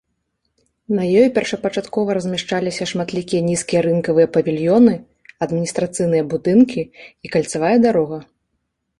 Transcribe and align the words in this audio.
На 0.99 1.03
ёй 1.23 1.25
першапачаткова 1.33 2.13
размяшчаліся 2.17 2.83
шматлікія 2.91 3.41
нізкія 3.49 3.81
рынкавыя 3.87 4.27
павільёны, 4.37 4.93
адміністрацыйныя 5.47 6.23
будынкі 6.31 6.81
і 7.27 7.31
кальцавая 7.37 7.77
дарога. 7.85 8.19